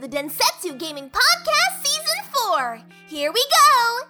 [0.00, 2.82] the Densetsu Gaming Podcast Season 4.
[3.10, 4.08] Here we go!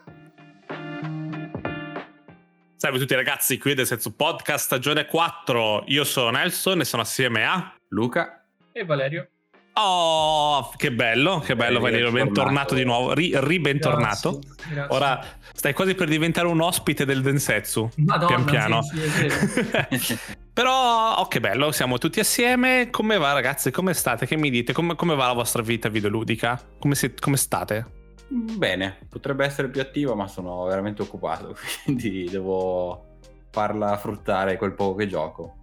[2.77, 5.85] Salve a tutti ragazzi, qui è Densetsu Podcast stagione 4.
[5.89, 9.29] Io sono Nelson e sono assieme a Luca e Valerio.
[9.73, 14.39] Oh, che bello, che bello Valerio, bentornato di nuovo, ri, ribentornato.
[14.39, 14.97] Grazie, grazie.
[14.97, 18.83] Ora stai quasi per diventare un ospite del Densetsu, Madonna, pian piano.
[18.83, 20.19] sì, sì.
[20.61, 22.91] Però, oh che bello, siamo tutti assieme.
[22.91, 24.27] Come va ragazzi, come state?
[24.27, 24.75] Che mi dite?
[24.75, 26.61] Come, come va la vostra vita videoludica?
[26.79, 27.87] Come, si- come state?
[28.29, 33.17] Bene, potrebbe essere più attivo, ma sono veramente occupato, quindi devo
[33.51, 35.55] farla fruttare quel poco che gioco.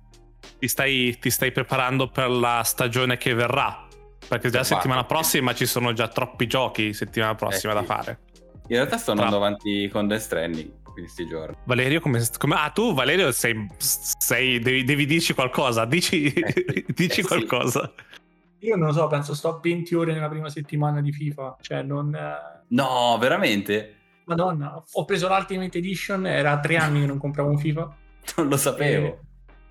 [0.58, 3.86] Ti stai, ti stai preparando per la stagione che verrà?
[4.27, 4.81] Perché già Esatto.
[4.81, 7.86] settimana prossima ci sono già troppi giochi settimana prossima Eh, da sì.
[7.86, 8.20] fare.
[8.70, 11.56] In realtà sto Tra- andando avanti con Death Stranding questi giorni.
[11.66, 15.86] Valerio, come, come- ah, tu, Valerio, sei, sei- devi, devi dirci qualcosa.
[15.86, 16.86] Dici, Eh, sì.
[16.94, 17.28] dici Eh, sì.
[17.28, 17.92] qualcosa.
[18.59, 21.58] Io non lo so, penso sto a 20 ore nella prima settimana di FIFA.
[21.62, 22.14] Cioè, non.
[22.16, 23.94] eh, No, veramente?
[24.26, 27.95] Madonna, ho preso l'Ultimate Edition, era tre anni che non compravo un FIFA.
[28.38, 29.06] Non lo sapevo.
[29.08, 29.20] Eh,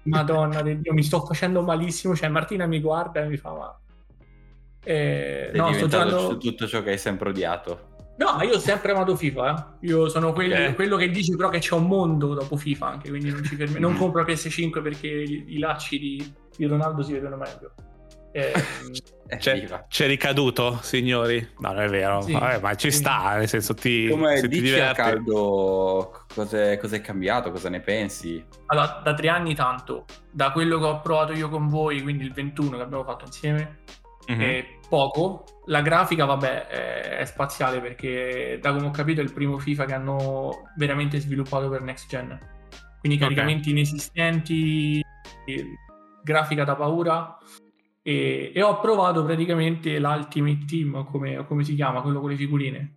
[0.04, 2.14] Madonna del Dio, mi sto facendo malissimo.
[2.16, 3.52] Cioè, Martina mi guarda e mi fa.
[3.52, 3.80] Ma...
[4.84, 6.36] Eh, Sei no, sto giocando.
[6.38, 7.95] tutto ciò che hai sempre odiato.
[8.18, 9.76] No, ma io ho sempre amato FIFA.
[9.80, 9.86] eh.
[9.88, 10.74] Io sono quello, Ok.
[10.74, 13.78] quello che dice però che c'è un mondo dopo FIFA anche, quindi non ci fermi.
[13.78, 13.96] Non Mm.
[13.96, 17.72] compro PS5 perché i, i lacci di, di Ronaldo si vedono meglio.
[18.32, 18.52] Eh,
[19.28, 21.44] Eh, C'è, c'è ricaduto, signori?
[21.58, 22.20] No, non è vero.
[22.20, 22.30] Sì.
[22.30, 25.00] Vabbè, ma ci sta, nel senso ti, Come se ti dici a diverti.
[25.00, 28.40] caldo cos'è, cos'è cambiato, cosa ne pensi?
[28.66, 32.32] allora, da tre anni tanto, da quello che ho provato io con voi, quindi il
[32.32, 33.78] 21 che abbiamo fatto insieme,
[34.28, 34.40] Mhm.
[34.40, 35.44] è poco.
[35.66, 39.84] La grafica, vabbè, è, è spaziale perché da come ho capito è il primo FIFA
[39.84, 42.38] che hanno veramente sviluppato per next gen.
[43.00, 45.00] Quindi caricamenti inesistenti,
[45.44, 45.66] eh,
[46.22, 47.36] grafica da paura.
[48.02, 52.96] E, e ho provato praticamente l'Ultimate Team, come, come si chiama, quello con le figurine.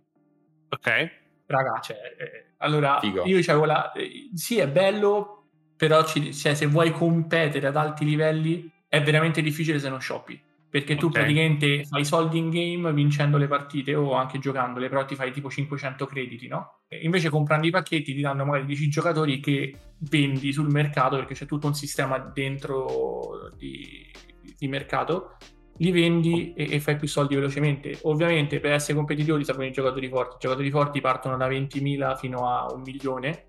[0.68, 1.10] Ok.
[1.46, 3.24] Raga, cioè, eh, allora Figo.
[3.24, 3.90] io c'avevo la.
[3.92, 9.42] eh, sì, è bello, però ci- cioè, se vuoi competere ad alti livelli è veramente
[9.42, 10.40] difficile se non shoppi.
[10.70, 11.12] Perché tu Ok.
[11.12, 15.50] praticamente fai soldi in game vincendo le partite o anche giocandole, però ti fai tipo
[15.50, 16.82] 500 crediti, no?
[16.88, 21.34] E invece comprando i pacchetti ti danno magari 10 giocatori che vendi sul mercato perché
[21.34, 24.08] c'è tutto un sistema dentro di,
[24.56, 25.36] di mercato
[25.80, 27.98] li vendi e, e fai più soldi velocemente.
[28.02, 30.36] Ovviamente per essere competitivo ti servono i giocatori forti.
[30.36, 33.46] I giocatori forti partono da 20.000 fino a un milione.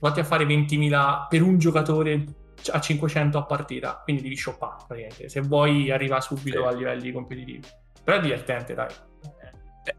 [0.00, 2.24] Vatti a fare 20.000 per un giocatore
[2.70, 6.66] a 500 a partita, quindi devi shoppare praticamente, se vuoi arrivare subito Sì.
[6.66, 7.60] a livelli competitivi.
[8.02, 8.88] Però è divertente, dai.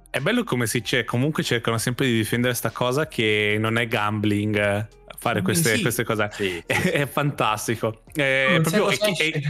[0.09, 3.87] È- bello come si c'è, comunque cercano sempre di difendere sta cosa che non è
[3.87, 5.81] gambling eh, fare queste, Sì.
[5.81, 6.29] queste cose.
[6.31, 6.61] Sì.
[6.67, 8.03] È, è fantastico.
[8.13, 9.41] È, Non proprio, è, è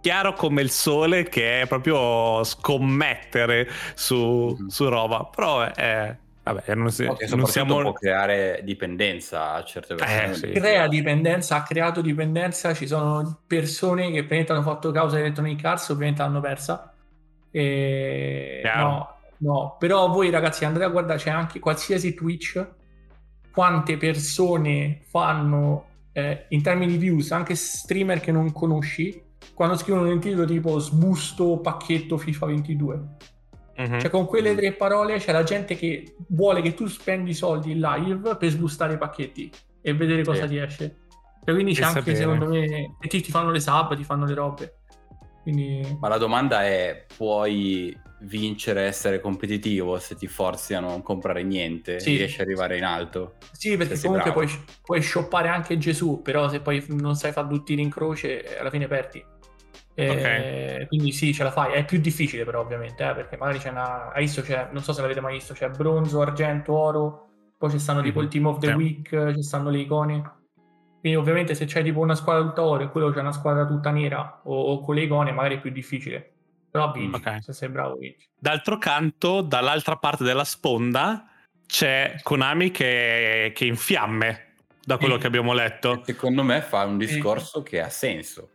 [0.00, 4.66] chiaro come il sole che è proprio scommettere su, Mhm.
[4.68, 5.24] su roba.
[5.24, 6.16] Però è...
[6.52, 7.80] Vabbè, non, si- Ok, non siamo...
[7.80, 10.34] può creare dipendenza a certe persone.
[10.34, 10.50] sì.
[10.50, 15.64] crea dipendenza, ha creato dipendenza, ci sono persone che praticamente hanno fatto causa di Electronic
[15.64, 16.92] Arts, ovviamente l'hanno persa.
[17.50, 18.62] E...
[18.64, 22.66] No, no, però voi ragazzi andate a guardare, c'è anche qualsiasi Twitch,
[23.52, 29.22] quante persone fanno eh, in termini di views, anche streamer che non conosci,
[29.54, 33.08] quando scrivono un titolo tipo sbusto pacchetto FIFA 22.
[33.80, 34.00] Mhm.
[34.00, 37.80] Cioè, con quelle tre parole c'è la gente che vuole che tu spendi soldi in
[37.80, 40.48] live per sbustare i pacchetti e vedere cosa Sì.
[40.48, 40.96] ti esce.
[41.44, 42.16] Cioè, quindi c'è E anche, sapere.
[42.16, 44.74] secondo me, e ti, ti fanno le sub, ti fanno le robe.
[45.42, 51.42] Quindi, Ma la domanda è: puoi vincere, essere competitivo se ti forzi a non comprare
[51.42, 51.98] niente?
[52.00, 52.16] Sì.
[52.18, 53.36] Riesci ad arrivare in alto?
[53.52, 54.46] sì, perché comunque puoi,
[54.82, 58.68] puoi shoppare anche Gesù, però se poi non sai fare due tiri in croce, alla
[58.70, 59.24] fine perdi.
[59.94, 61.72] Eh, Quindi sì, ce la fai.
[61.72, 64.12] È più difficile, però, ovviamente, eh, perché magari c'è una.
[64.12, 67.28] Hai visto, c'è, non so se l'avete mai visto, c'è bronzo, argento, oro.
[67.58, 68.24] Poi ci stanno tipo Mhm.
[68.24, 68.72] il team of the Sì.
[68.72, 70.34] week, ci stanno le icone.
[71.00, 73.90] Quindi, ovviamente, se c'è tipo una squadra tutta oro e quello c'è una squadra tutta
[73.90, 76.32] nera o, o con le icone, magari è più difficile.
[76.70, 77.16] Però vinci.
[77.20, 77.42] Ok.
[77.42, 78.28] Se sei bravo, vinci.
[78.38, 81.26] D'altro canto, dall'altra parte della sponda
[81.66, 84.54] c'è Konami che, che è in fiamme,
[84.84, 85.20] da quello Sì.
[85.20, 86.00] che abbiamo letto.
[86.04, 88.50] Secondo me fa un discorso che ha senso.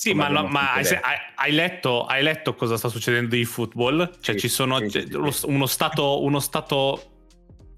[0.00, 0.86] Sì, ma, no- ma hai,
[1.34, 4.08] hai- letto, hai letto cosa sta succedendo in football?
[4.20, 7.02] Cioè, Sì, ci sono sì, c'è sì, uno, stato, uno stato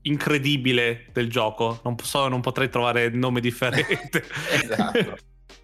[0.03, 1.81] incredibile del gioco.
[1.83, 4.27] Non, so, non potrei trovare nome differente.
[4.53, 5.17] Esatto.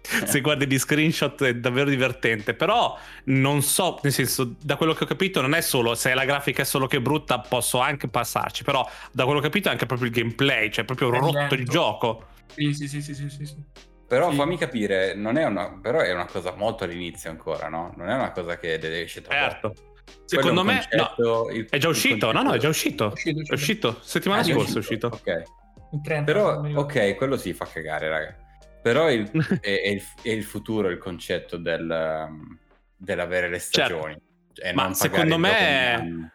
[0.25, 2.55] Se guardi gli screenshot è davvero divertente.
[2.55, 6.25] Però non so, nel senso, da quello che ho capito, non è solo se la
[6.25, 8.63] grafica è solo che è brutta, posso anche passarci.
[8.63, 11.53] Però, da quello che ho capito, è anche proprio il gameplay, cioè proprio È rotto
[11.53, 11.71] il lento.
[11.71, 12.25] gioco.
[12.47, 13.63] Sì, sì, sì, sì, sì, sì, sì.
[14.07, 14.37] Però Sì.
[14.37, 17.93] fammi capire, non è una, però è una cosa molto all'inizio ancora, no?
[17.97, 19.69] Non è una cosa che deve esce tra Certo.
[19.69, 19.85] poco.
[20.25, 22.31] Secondo è me concetto- il- è già uscito.
[22.31, 23.09] No, no, è già uscito.
[23.09, 23.97] È uscito, è È uscito.
[24.01, 25.07] Settimana Ah, già scorsa è uscito.
[25.07, 25.43] Ok.
[25.91, 28.35] Il 30, Però, ok, quello si fa cagare, raga.
[28.81, 29.29] Però il-
[29.61, 32.57] è, è il, è il futuro il concetto del, um,
[32.95, 34.13] dell'avere le stagioni.
[34.13, 34.21] E
[34.53, 34.75] Certo.
[34.75, 36.31] Ma non pagare secondo me-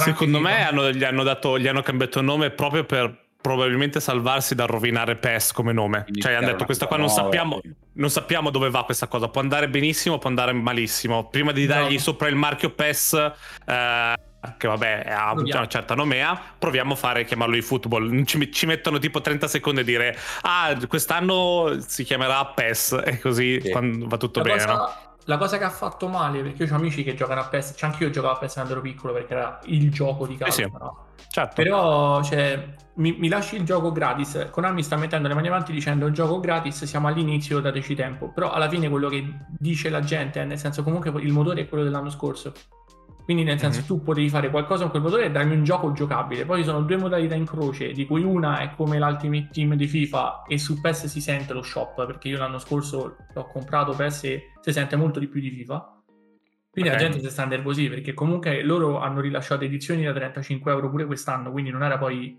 [0.00, 4.66] Secondo me hanno- gli, hanno dato, gli hanno cambiato nome proprio per probabilmente salvarsi dal
[4.66, 5.98] rovinare PES come nome.
[6.00, 7.60] Cioè Iniziare hanno detto questa cosa qua non sappiamo,
[7.94, 9.28] non sappiamo dove va questa cosa.
[9.28, 11.28] Può andare benissimo, può andare malissimo.
[11.28, 11.98] Prima di dargli No.
[12.00, 13.12] sopra il marchio PES,
[13.64, 14.14] eh,
[14.56, 15.58] che vabbè ha Proviamo.
[15.60, 18.24] una certa nomea, proviamo a fare chiamarlo di football.
[18.24, 23.60] Ci, ci mettono tipo 30 secondi a dire ah quest'anno si chiamerà PES e così
[23.62, 23.70] Sì.
[23.70, 24.56] quando va tutto la, bene.
[24.64, 25.07] cosa, no?
[25.28, 27.90] La cosa che ha fatto male, perché io ho amici che giocano a PES, cioè
[27.90, 30.70] anche io giocavo a PES quando ero piccolo perché era il gioco di casa, sì.
[30.72, 31.06] no?
[31.28, 31.62] Certo.
[31.62, 34.48] Però cioè, mi, mi lasci il gioco gratis.
[34.50, 38.32] Konami sta mettendo le mani avanti dicendo il gioco gratis, siamo all'inizio, dateci tempo.
[38.32, 41.68] Però alla fine quello che dice la gente è nel senso comunque il motore è
[41.68, 42.54] quello dell'anno scorso.
[43.28, 43.86] Quindi nel senso Mhm.
[43.86, 46.46] tu potevi fare qualcosa con quel motore e darmi un gioco giocabile.
[46.46, 49.86] Poi ci sono due modalità in croce, di cui una è come l'Ultimate Team di
[49.86, 54.24] FIFA e su PES si sente lo shop, perché io l'anno scorso l'ho comprato PES
[54.24, 56.00] e si sente molto di più di FIFA.
[56.70, 56.96] Quindi Ok.
[56.96, 61.04] la gente si sta nervosì perché comunque loro hanno rilasciato edizioni da 35 euro pure
[61.04, 62.34] quest'anno, quindi non era poi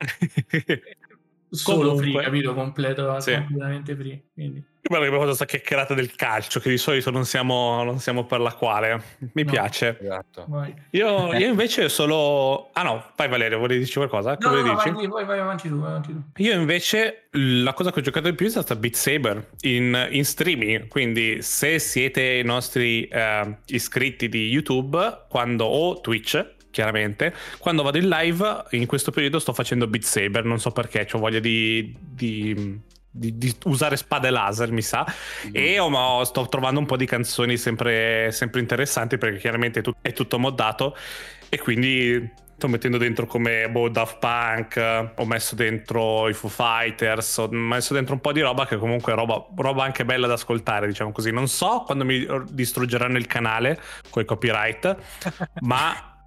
[1.50, 2.02] solo Comunque.
[2.12, 2.54] free, capito?
[2.54, 3.32] Completo, Sì.
[3.34, 4.22] completamente free.
[4.34, 4.64] Quindi.
[4.80, 7.98] Che bello che abbiamo fatto questa chiacchierata del calcio, che di solito non siamo, non
[7.98, 9.02] siamo per la quale.
[9.32, 9.50] Mi No.
[9.50, 9.98] piace.
[10.00, 10.46] Esatto.
[10.90, 12.70] Io, io invece solo.
[12.72, 14.36] Ah no, vai Valerio, volevi dire qualcosa?
[14.40, 14.90] No, no, no, dirci?
[14.90, 16.22] vai, vai, vai avanti tu, vai avanti tu.
[16.42, 20.24] Io invece la cosa che ho giocato di più è stata Beat Saber in, in
[20.24, 27.82] streaming, quindi se siete i nostri eh, iscritti di YouTube quando, o Twitch, chiaramente, quando
[27.82, 31.40] vado in live in questo periodo sto facendo Beat Saber, non so perché, ho voglia
[31.40, 32.80] di, di-
[33.10, 35.04] di- di usare spade laser, mi sa,
[35.50, 39.82] e ho- ho- sto trovando un po' di canzoni sempre, sempre interessanti perché chiaramente è,
[39.82, 40.94] tut- è tutto moddato.
[41.48, 47.38] E quindi sto mettendo dentro come boh, Daft Punk, ho messo dentro i Foo Fighters,
[47.38, 50.34] ho messo dentro un po' di roba che comunque è roba, roba anche bella da
[50.34, 51.32] ascoltare, diciamo così.
[51.32, 53.80] Non so quando mi distruggeranno il canale
[54.10, 54.96] con i copyright,
[55.62, 56.17] ma,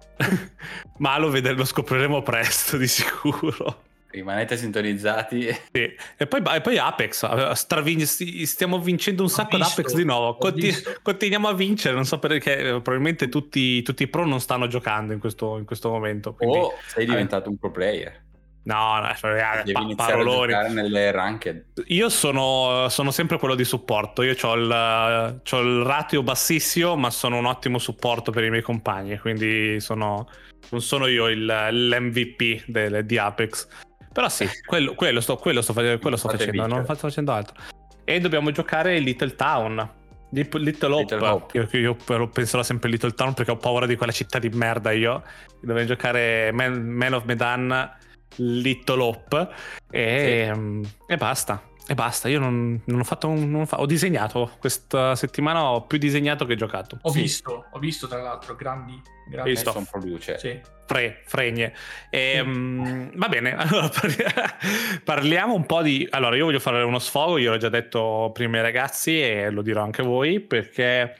[0.98, 3.82] ma lo, vede- lo scopriremo presto di sicuro.
[4.12, 5.44] Rimanete sintonizzati.
[5.72, 5.90] Sì.
[6.18, 9.94] E, poi, e poi Apex, eh, stravin- sti- stiamo vincendo un Ho sacco visto, d'Apex
[9.96, 10.36] di nuovo.
[10.36, 14.66] Conti- continuiamo a vincere, non so perché, eh, probabilmente tutti, tutti i pro non stanno
[14.66, 16.34] giocando in questo, in questo momento.
[16.34, 18.20] quindi- O sei diventato un pro player.
[18.64, 20.52] No, no, cioè, Devi pa- paroloni.
[20.52, 21.64] giocare nelle ranked.
[21.86, 24.22] Io sono, sono sempre quello di supporto.
[24.22, 28.62] Io ho il, c'ho il ratio bassissimo, ma sono un ottimo supporto per i miei
[28.62, 29.18] compagni.
[29.18, 30.28] Quindi sono,
[30.70, 33.66] non sono io il- l'MVP del- di Apex.
[34.12, 37.56] Però sì, quello, quello sto, quello sto, quello sto facendo, non sto facendo altro.
[38.04, 39.90] E dobbiamo giocare Little Town.
[40.30, 41.14] Little Hope.
[41.14, 41.68] Little Hope.
[41.78, 44.92] Io, io penserò sempre a Little Town perché ho paura di quella città di merda
[44.92, 45.22] io.
[45.60, 47.96] Dobbiamo giocare Man, Man of Medan
[48.36, 49.48] Little Hope
[49.90, 51.62] e, mm, e basta.
[51.86, 52.28] E basta.
[52.28, 55.64] Io non, non ho fatto un, non ho, fa- ho disegnato questa settimana.
[55.64, 56.98] Ho più disegnato che giocato.
[57.02, 57.22] Ho Sì.
[57.22, 59.70] visto, ho visto tra l'altro grandi, grandi Visto.
[59.70, 60.38] Adesso produce.
[60.38, 60.60] Sì.
[60.86, 61.72] Fre, fregne.
[62.10, 66.06] E, mm, va bene, allora parli- parliamo un po' di...
[66.10, 69.62] Allora, io voglio fare uno sfogo, io l'ho già detto prima ai ragazzi e lo
[69.62, 71.16] dirò anche a voi, perché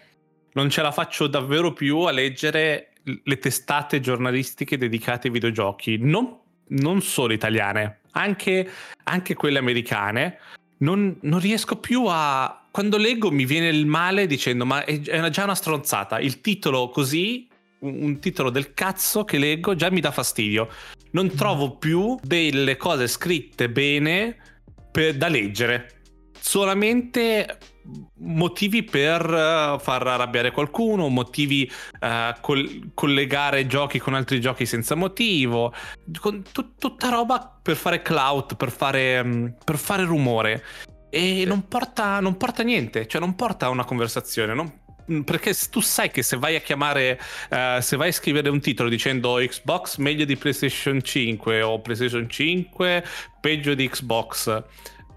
[0.53, 2.93] non ce la faccio davvero più a leggere
[3.25, 6.39] le testate giornalistiche dedicate ai videogiochi, non,
[6.81, 8.69] non solo italiane, anche,
[9.05, 10.39] anche quelle americane.
[10.79, 12.67] Non, non riesco più a...
[12.71, 16.89] Quando leggo mi viene il male dicendo ma è, è già una stronzata, il titolo
[16.89, 17.47] così
[17.83, 20.69] un un titolo del cazzo che leggo già mi dà fastidio.
[21.13, 24.37] Non trovo più delle cose scritte bene
[24.91, 26.01] per- da leggere.
[26.39, 27.59] Solamente
[28.19, 31.71] motivi per eh, far arrabbiare qualcuno, motivi
[32.01, 35.73] eh, col- collegare giochi con altri giochi senza motivo,
[36.21, 40.63] con tut- tutta roba per fare clout, per fare, mm, per fare rumore.
[41.11, 44.55] E non porta, non porta niente, cioè non porta a una conversazione.
[44.55, 44.81] non-
[45.25, 47.21] perché tu sai che se vai a chiamare,
[47.51, 52.29] eh, se vai a scrivere un titolo dicendo Xbox meglio di PlayStation 5 o PlayStation
[52.31, 53.05] 5
[53.41, 54.63] peggio di Xbox,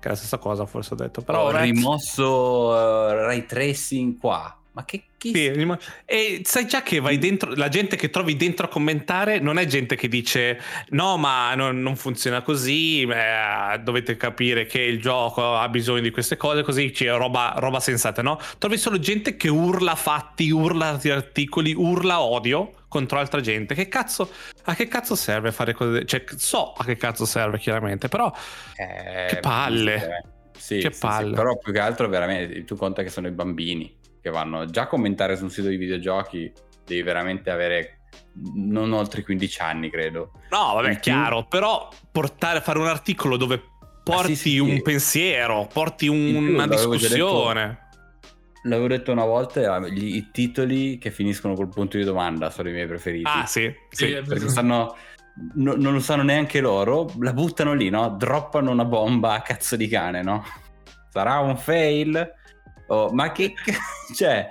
[0.05, 1.63] che è la stessa cosa forse ho detto, però Ho vabbè.
[1.63, 4.55] rimosso eh, ray tracing qua.
[4.75, 8.65] Ma che chi Sì, e sai già che vai dentro, la gente che trovi dentro
[8.65, 14.17] a commentare non è gente che dice no ma non, non funziona così, eh, dovete
[14.17, 18.38] capire che il gioco ha bisogno di queste cose, così c'è roba, roba sensata, no?
[18.58, 23.75] Trovi solo gente che urla fatti, urla di articoli, urla odio contro altra gente.
[23.75, 24.29] Che cazzo,
[24.63, 26.03] a che cazzo serve fare cose?
[26.03, 28.29] Cioè, so a che cazzo serve chiaramente, però
[28.75, 30.24] Eh, Che palle.
[30.58, 31.36] Sì, Che sì, sì, palle.
[31.36, 34.88] però più che altro veramente tu conta che sono i bambini che vanno già a
[34.88, 36.51] commentare su un sito di videogiochi
[36.84, 38.00] devi veramente avere
[38.55, 40.32] non oltre 15 anni, credo.
[40.50, 43.62] No, vabbè, più- chiaro, però portare, fare un articolo dove
[44.03, 44.82] porti Ah, sì, sì, un sì.
[44.82, 47.84] pensiero, porti In più, una discussione.
[48.63, 52.70] L'avevo detto una volta, eh, gli- i titoli che finiscono col punto di domanda sono
[52.70, 53.29] i miei preferiti.
[53.32, 54.96] Ah, sì, Sì, è Perché stanno...
[55.53, 58.10] no- non lo sanno neanche loro, la buttano lì, no?
[58.17, 60.44] Droppano una bomba a cazzo di cane, no?
[61.12, 62.34] Sarà un fail?
[62.87, 63.53] Oh, ma che...
[64.15, 64.49] cioè...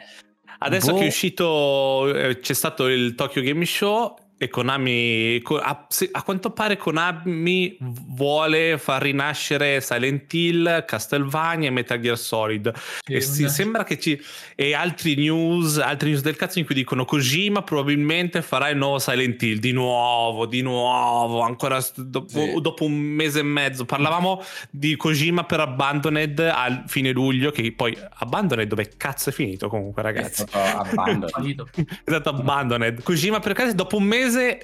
[0.57, 5.87] Adesso boh, che è uscito, eh, c'è stato il Tokyo Game Show e Konami, a,
[6.13, 12.73] a quanto pare Konami vuole far rinascere Silent Hill, Castlevania e Metal Gear Solid.
[13.05, 14.21] Sì, e si- sembra che ci...
[14.57, 18.99] E altri news, altri news del cazzo in cui dicono Kojima probabilmente farà il nuovo
[18.99, 22.61] Silent Hill, di nuovo, di nuovo, ancora dopo, Sì.
[22.61, 23.85] dopo un mese e mezzo.
[23.85, 29.69] Parlavamo di Kojima per Abandoned al fine luglio, che poi Abandoned dove cazzo è finito
[29.69, 30.45] comunque È ragazzi?
[30.47, 31.29] stato abbandonato.
[31.33, 31.69] Fallito.
[32.05, 33.03] Esatto, Abandoned.
[33.03, 34.23] Kojima per caso dopo un mese,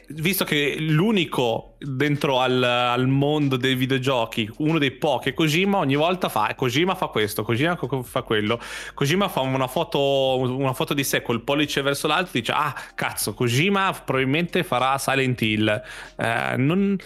[0.09, 6.29] visto che l'unico dentro al, al mondo dei videogiochi, uno dei pochi Kojima, ogni volta
[6.29, 8.61] fa "Eh, Kojima fa questo, Kojima fa quello.
[8.95, 12.75] Kojima fa una foto, una foto di sé col pollice verso l'alto e dice "Ah,
[12.95, 15.83] cazzo, Kojima probabilmente farà Silent Hill".
[16.17, 16.97] Eh, non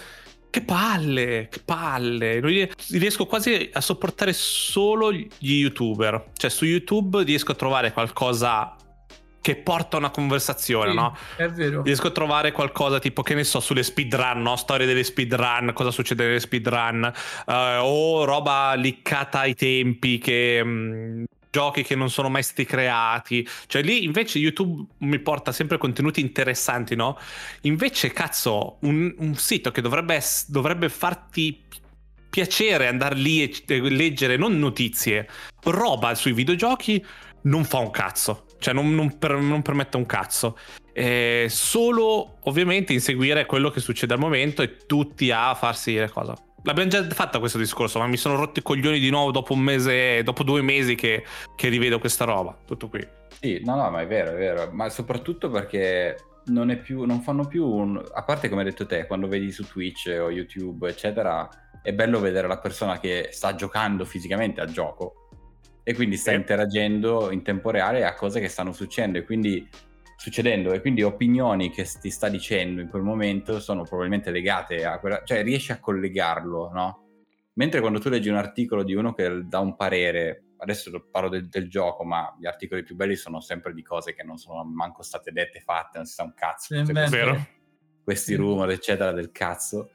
[0.49, 2.39] che palle, che palle.
[2.39, 6.31] Riesco quasi a sopportare solo gli youtuber.
[6.33, 8.73] Cioè, su YouTube riesco a trovare qualcosa
[9.45, 11.15] che porta a una conversazione, Sì, no?
[11.35, 11.83] È vero.
[11.83, 14.55] Riesco a trovare qualcosa tipo, che ne so, sulle speedrun, no?
[14.55, 17.13] Storie delle speedrun, cosa succede nelle speedrun,
[17.45, 23.47] eh, o roba liccata ai tempi, che, mh, giochi che non sono mai stati creati.
[23.67, 27.15] Cioè lì invece YouTube mi porta sempre contenuti interessanti, no?
[27.61, 31.61] Invece, cazzo, un, un sito che dovrebbe, dovrebbe farti
[32.31, 35.29] piacere andare lì e e leggere non notizie,
[35.65, 37.05] roba sui videogiochi,
[37.43, 38.45] non fa un cazzo.
[38.65, 40.57] Cioè, non, non per- non permette un cazzo.
[40.91, 46.33] Eh, solo ovviamente inseguire quello che succede al momento e tutti a farsi le cose.
[46.63, 49.59] L'abbiamo già fatto questo discorso, ma mi sono rotto i coglioni di nuovo dopo un
[49.59, 51.23] mese, dopo due mesi che,
[51.55, 52.57] che rivedo questa roba.
[52.65, 53.07] Tutto qui.
[53.39, 57.45] Sì, no, no, ma è vero, è vero, ma soprattutto perché non più, non fanno
[57.45, 58.03] più un...
[58.13, 61.47] a parte come hai detto te, quando vedi su Twitch o YouTube, eccetera,
[61.83, 65.24] è bello vedere la persona che sta giocando fisicamente al gioco
[65.87, 66.37] e quindi sta Sì.
[66.37, 69.69] interagendo in tempo reale a cose che stanno succedendo e quindi
[70.17, 74.97] succedendo e quindi opinioni che ti sta dicendo in quel momento sono probabilmente legate a
[74.99, 77.03] quella, cioè riesci a collegarlo, no?
[77.53, 81.47] Mentre quando tu leggi un articolo di uno che dà un parere, adesso parlo del,
[81.49, 85.03] del gioco, ma gli articoli più belli sono sempre di cose che non sono manco
[85.03, 86.73] state dette, fatte, non si sa un cazzo.
[86.73, 87.47] Questi, Vero?
[88.03, 89.91] questi rumor, eccetera, del cazzo.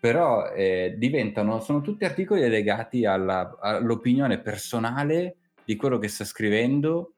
[0.00, 7.12] Però eh, diventano, sono tutti articoli legati alla- all'opinione personale di quello che sta scrivendo,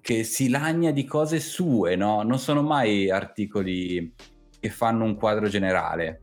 [0.00, 2.22] che si lagna di cose sue, no?
[2.22, 4.14] Non sono mai articoli
[4.60, 6.22] che fanno un quadro generale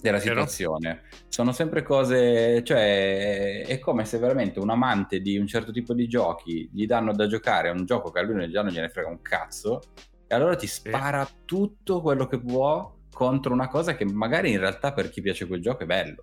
[0.00, 1.02] della situazione.
[1.28, 6.08] Sono sempre cose, cioè è come se veramente un amante di un certo tipo di
[6.08, 9.08] giochi gli danno da giocare a un gioco che a lui già non gliene frega
[9.08, 9.80] un cazzo
[10.26, 14.92] e allora ti spara tutto quello che può contro una cosa che magari in realtà
[14.92, 16.20] per chi piace quel gioco è bello.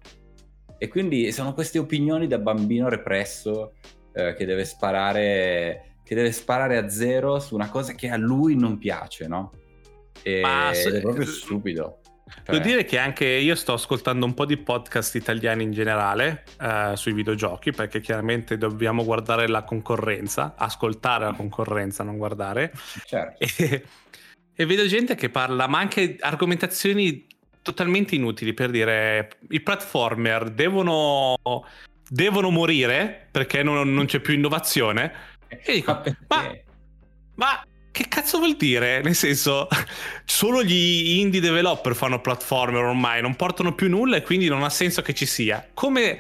[0.78, 3.74] E quindi sono queste opinioni da bambino represso
[4.14, 8.56] eh, che deve sparare che deve sparare a zero su una cosa che a lui
[8.56, 9.54] non piace, no?
[10.22, 12.00] E, Ma se- è proprio stupido.
[12.44, 16.44] Devo Cioè, dire che anche io sto ascoltando un po' di podcast italiani in generale
[16.62, 22.74] eh, sui videogiochi perché chiaramente dobbiamo guardare la concorrenza, ascoltare la concorrenza, non guardare.
[23.06, 23.46] certo.
[23.58, 23.84] E,
[24.56, 27.28] e vedo gente che parla, ma anche argomentazioni
[27.62, 31.38] totalmente inutili per dire i platformer devono,
[32.10, 35.14] devono morire perché non, non c'è più innovazione.
[35.48, 36.56] E dico, Ma ma-
[37.36, 39.02] Ma che cazzo vuol dire?
[39.02, 39.68] Nel senso,
[40.26, 44.70] solo gli indie developer fanno platformer ormai, non portano più nulla e quindi non ha
[44.70, 45.68] senso che ci sia.
[45.74, 46.20] Come,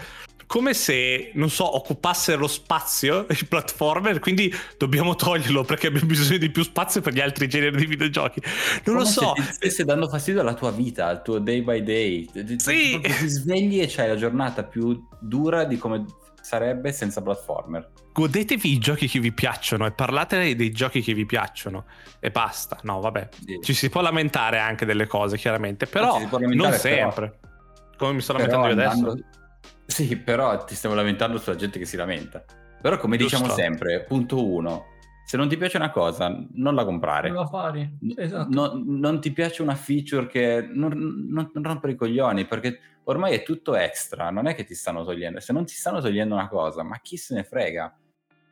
[0.52, 6.40] come se, non so, occupasse lo spazio il platformer, quindi dobbiamo toglierlo perché abbiamo bisogno
[6.40, 8.42] di più spazio per gli altri generi di videogiochi.
[8.84, 9.34] Non lo Come so.
[9.38, 12.30] Se ti stesse dando fastidio alla tua vita, al tuo day by day.
[12.58, 13.00] Sì.
[13.00, 16.04] Ti svegli e c'hai la giornata più dura di come
[16.42, 17.90] sarebbe senza platformer.
[18.12, 21.86] Godetevi i giochi che vi piacciono e parlate dei giochi che vi piacciono
[22.20, 22.78] e basta.
[22.84, 23.30] No, vabbè.
[23.46, 23.60] Sì.
[23.62, 27.40] Ci si può lamentare anche delle cose, chiaramente, però non lamentare, però- sempre.
[27.96, 29.40] Come mi sto lamentando io adesso.
[29.92, 32.44] Sì, però ti stiamo lamentando sulla gente che si lamenta.
[32.82, 33.38] Però come Giusto.
[33.38, 34.86] diciamo sempre, punto uno,
[35.26, 37.30] se non ti piace una cosa, non la comprare.
[37.30, 37.98] Non lo fare.
[38.16, 38.50] Esatto.
[38.50, 43.34] No- non ti piace una feature che non, non, non rompere i coglioni perché ormai
[43.34, 45.42] è tutto extra, non è che ti stanno togliendo.
[45.42, 47.94] Se non ti stanno togliendo una cosa, ma chi se ne frega?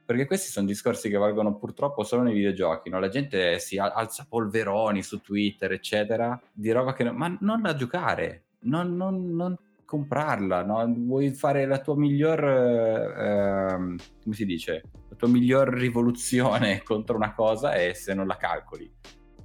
[0.09, 2.99] perché questi sono discorsi che valgono purtroppo solo nei videogiochi, no?
[2.99, 7.11] La gente si alza polveroni su Twitter, eccetera, di roba che...
[7.11, 9.55] Ma non da giocare, non, non, non
[9.89, 10.85] comprarla, no?
[10.95, 12.43] Vuoi fare la tua miglior...
[12.43, 13.75] Eh,
[14.21, 14.83] come si dice?
[15.09, 18.87] La tua miglior rivoluzione contro una cosa e se non la calcoli.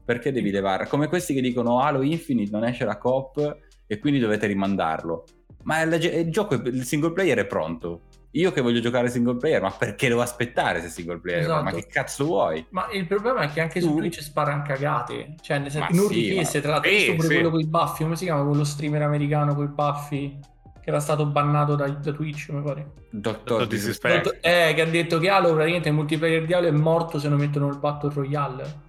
[0.04, 0.86] Perché devi levare?
[0.86, 5.24] Come questi che dicono Halo Infinite non esce la COP e quindi dovete rimandarlo.
[5.62, 8.02] Ma il, il gioco, il single player è pronto
[8.34, 11.42] io che voglio giocare single player, ma perché devo aspettare se single player?
[11.42, 11.62] Esatto.
[11.62, 12.66] Ma che cazzo vuoi?
[12.70, 13.86] Ma il problema è che anche tu...
[13.86, 15.34] su Twitch sparano cagate.
[15.40, 16.62] Cioè, nel senso, non sì, richieste, ma...
[16.62, 17.34] tra l'altro, eh, pure sì.
[17.34, 20.38] quello con i baffi, come si chiama quello streamer americano con i baffi?
[20.80, 22.90] Che era stato bannato da, da Twitch, mi pare.
[23.10, 24.38] Dottor Disrespect.
[24.40, 27.38] Eh, che ha detto che Halo praticamente il multiplayer di Halo è morto se non
[27.38, 28.82] mettono il Battle Royale.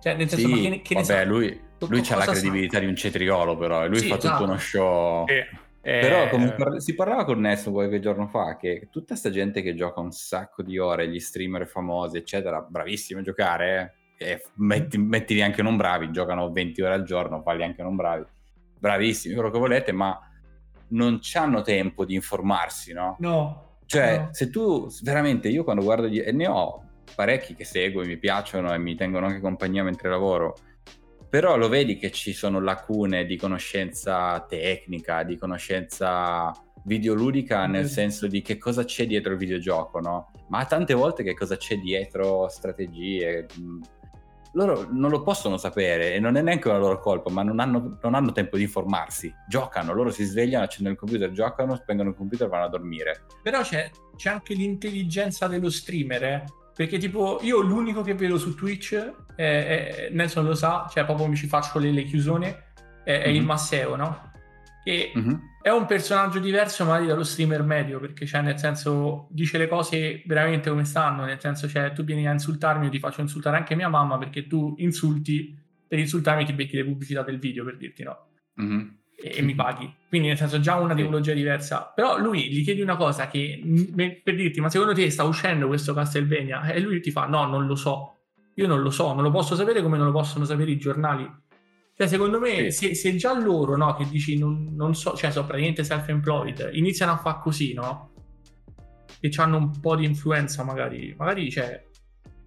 [0.00, 1.24] Cioè, nel senso, sì, ma che, che vabbè, ne sa?
[1.24, 2.80] lui, lui ha la credibilità sa?
[2.80, 4.38] di un cetriolo, però, e lui sì, fa esatto.
[4.38, 5.26] tutto uno show.
[5.28, 5.46] Eh
[5.80, 6.00] eh...
[6.00, 9.74] Però come par- si parlava con Nesso qualche giorno fa che tutta questa gente che
[9.74, 14.34] gioca un sacco di ore, gli streamer famosi, eccetera, bravissimi a giocare, eh?
[14.34, 18.24] e metti, mettili anche non bravi, giocano 20 ore al giorno, falli anche non bravi,
[18.78, 20.18] bravissimi, quello che volete, ma
[20.88, 23.16] non hanno tempo di informarsi, no?
[23.20, 23.76] No.
[23.86, 24.28] Cioè, no.
[24.32, 26.82] se tu veramente, io quando guardo, gli, e ne ho
[27.14, 30.56] parecchi che seguo, mi piacciono e mi tengono anche compagnia mentre lavoro,
[31.28, 36.52] però lo vedi che ci sono lacune di conoscenza tecnica, di conoscenza
[36.84, 40.30] videoludica nel senso di che cosa c'è dietro il videogioco, no?
[40.48, 43.46] Ma tante volte che cosa c'è dietro strategie.
[44.52, 47.98] Loro non lo possono sapere e non è neanche una loro colpa, ma non hanno,
[48.00, 49.32] non hanno tempo di informarsi.
[49.46, 53.26] Giocano, loro si svegliano, accendono il computer, giocano, spengono il computer e vanno a dormire.
[53.42, 56.44] Però c'è, c'è anche l'intelligenza dello streamer, eh?
[56.78, 58.94] Perché tipo io l'unico che vedo su Twitch,
[59.34, 62.66] è, è, Nelson lo sa, cioè proprio mi ci faccio le, le chiusone,
[63.02, 63.34] è, è mm-hmm.
[63.34, 64.30] il Masseo, no?
[64.84, 65.34] Che mm-hmm.
[65.60, 70.22] è un personaggio diverso magari dallo streamer medio, perché cioè nel senso dice le cose
[70.24, 73.74] veramente come stanno, nel senso cioè tu vieni a insultarmi, io ti faccio insultare anche
[73.74, 78.04] mia mamma perché tu insulti, per insultarmi ti becchi le pubblicità del video per dirti
[78.04, 78.26] no.
[78.62, 78.88] Mm-hmm
[79.20, 79.92] e, mi paghi.
[80.08, 81.92] Quindi nel senso già una tipologia diversa.
[81.94, 83.60] Però lui gli chiedi una cosa che
[84.22, 86.68] per dirti, ma secondo te sta uscendo questo Castlevania?
[86.70, 88.14] E lui ti fa, no, non lo so.
[88.54, 91.28] Io non lo so, non lo posso sapere come non lo possono sapere i giornali.
[91.96, 95.46] Cioè, secondo me, se, se già loro, no, che dici, non, non so, cioè, sono
[95.46, 98.12] praticamente self-employed, iniziano a fare così, no?
[99.20, 101.84] E hanno un po' di influenza, magari, magari, cioè,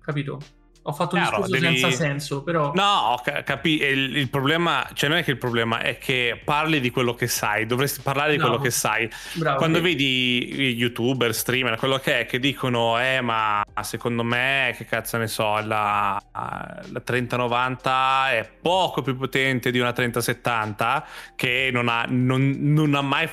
[0.01, 0.39] capito?
[0.83, 1.77] Ho fatto un discorso devi...
[1.77, 2.71] senza senso, però.
[2.73, 3.81] No, capi.
[3.83, 7.27] Il, il, problema, cioè, non è che il problema è che parli di quello che
[7.27, 7.67] sai.
[7.67, 8.53] Dovresti parlare di Bravo.
[8.53, 9.07] quello che sai.
[9.33, 9.83] Bravo, Quando sì.
[9.83, 15.27] vedi youtuber, streamer, quello che è, che dicono, eh, ma secondo me, che cazzo ne
[15.27, 22.55] so, la, la 3090 è poco più potente di una 3070, che non ha, non,
[22.57, 23.29] non ha mai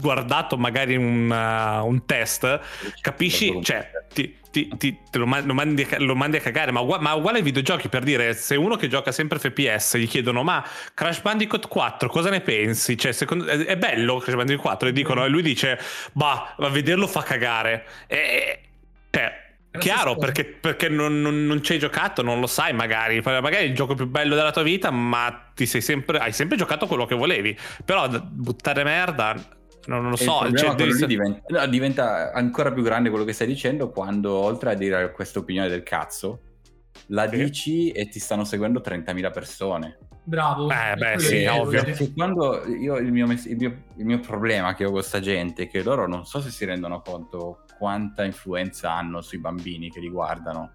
[0.00, 2.60] guardato magari un, uh, un test,
[3.00, 3.62] capisci?
[3.62, 7.38] Cioè, ti, ti, ti, te lo, lo, mandi, lo, mandi, a cagare, ma, ma, uguale
[7.38, 11.68] ai videogiochi per dire, se uno che gioca sempre FPS gli chiedono ma Crash Bandicoot
[11.68, 12.96] 4 cosa ne pensi?
[12.96, 15.78] Cioè, secondo, è, è, bello Crash Bandicoot 4 e dicono, e lui dice,
[16.12, 17.86] bah, a vederlo fa cagare.
[18.06, 18.60] E,
[19.10, 19.40] cioè,
[19.78, 23.22] Chiaro, perché, perché non, non, non, ci hai giocato, non lo sai magari.
[23.24, 26.58] Magari è il gioco più bello della tua vita, ma ti sei sempre, hai sempre
[26.58, 27.56] giocato quello che volevi.
[27.82, 29.34] Però buttare merda
[29.86, 30.50] non, non lo so.
[30.54, 31.06] Cioè, devi...
[31.06, 35.40] diventa, no, diventa, ancora più grande quello che stai dicendo quando, oltre a dire questa
[35.40, 36.40] opinione del cazzo,
[37.08, 37.36] la sì.
[37.36, 39.98] dici e ti stanno seguendo 30.000 persone.
[40.24, 40.70] Bravo.
[40.70, 41.82] Eh, beh, sì, ovvio.
[41.82, 45.64] Perché quando io il mio, il, mio, il mio, problema che ho con questa gente
[45.64, 49.98] è che loro non so se si rendono conto quanta influenza hanno sui bambini che
[49.98, 50.74] li guardano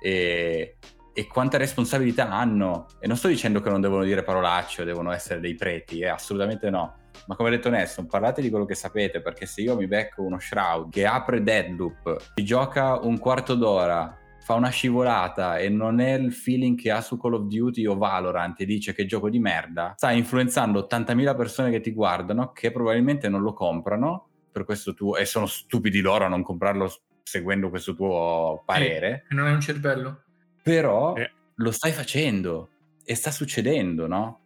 [0.00, 0.76] e,
[1.12, 2.86] e quanta responsabilità hanno.
[3.00, 6.08] E non sto dicendo che non devono dire parolacce o devono essere dei preti, eh,
[6.08, 9.76] assolutamente no ma come ha detto Nesson, parlate di quello che sapete, perché se io
[9.76, 15.56] mi becco uno Shroud che apre Deadloop, si gioca un quarto d'ora, fa una scivolata
[15.56, 18.92] e non è il feeling che ha su Call of Duty o Valorant e dice
[18.92, 23.54] che gioco di merda, sta influenzando 80.000 persone che ti guardano che probabilmente non lo
[23.54, 29.24] comprano per questo tuo e sono stupidi loro a non comprarlo seguendo questo tuo parere.
[29.30, 30.24] E non è un cervello.
[30.62, 31.30] Però eh.
[31.54, 32.68] lo stai facendo
[33.02, 34.43] e sta succedendo, no?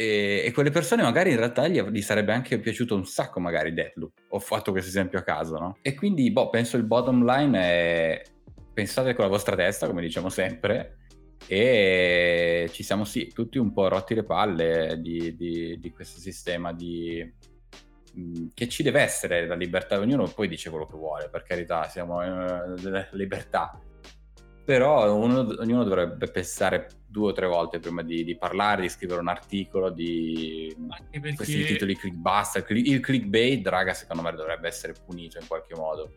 [0.00, 3.72] E, e, quelle persone magari in realtà gli, gli, sarebbe anche piaciuto un sacco magari
[3.72, 4.12] Deathloop.
[4.28, 5.78] Ho fatto questo esempio a caso, no?
[5.82, 8.22] E quindi, boh, penso il bottom line è
[8.72, 10.98] pensate con la vostra testa, come diciamo sempre,
[11.48, 16.72] e ci siamo sì, tutti un po' rotti le palle di, di, di questo sistema
[16.72, 17.34] di,
[18.54, 22.18] che ci deve essere la libertà, ognuno poi dice quello che vuole, per carità, siamo
[22.18, 22.76] uh,
[23.12, 23.76] libertà,
[24.68, 29.18] però uno, ognuno dovrebbe pensare due o tre volte prima di, di parlare, di scrivere
[29.18, 30.76] un articolo, di
[31.10, 31.34] perché...
[31.36, 32.62] questi titoli clickbuster.
[32.72, 36.12] Il clickbait, raga, secondo me dovrebbe essere punito in qualche modo.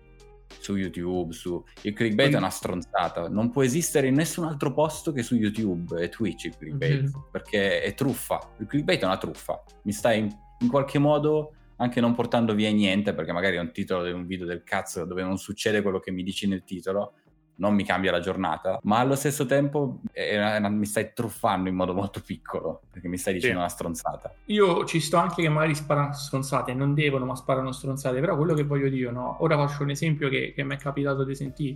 [0.60, 1.64] su YouTube, su...
[1.84, 6.04] il clickbait è una stronzata, non può esistere in nessun altro posto che su YouTube
[6.04, 7.28] e Twitch il clickbait, Mhm.
[7.32, 12.02] perché è truffa, il clickbait è una truffa, mi stai in, in qualche modo anche
[12.02, 15.24] non portando via niente, perché magari è un titolo di un video del cazzo dove
[15.24, 17.14] non succede quello che mi dici nel titolo,
[17.56, 21.12] non mi cambia la giornata, ma allo stesso tempo è una- è una- mi stai
[21.14, 23.62] truffando in modo molto piccolo, perché mi stai dicendo Sì.
[23.62, 24.34] una stronzata.
[24.46, 28.20] Io ci sto anche che magari sparano stronzate, non devono, ma sparano stronzate.
[28.20, 29.38] Però quello che voglio dire, no?
[29.44, 31.76] Ora faccio un esempio che, che mi è capitato di sentire.